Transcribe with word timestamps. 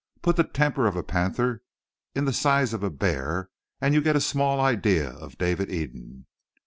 Put 0.23 0.35
the 0.35 0.43
temper 0.43 0.87
of 0.87 0.95
a 0.95 1.03
panther 1.03 1.61
in 2.15 2.25
the 2.25 2.33
size 2.33 2.73
of 2.73 2.81
a 2.81 2.89
bear 2.89 3.51
and 3.79 3.93
you 3.93 4.01
get 4.01 4.15
a 4.15 4.19
small 4.19 4.59
idea 4.59 5.07
of 5.11 5.37
David 5.37 5.69
Eden." 5.69 6.25